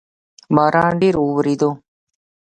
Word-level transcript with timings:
باران 0.55 0.91
ډیر 1.01 1.15
اووریدو 1.21 1.69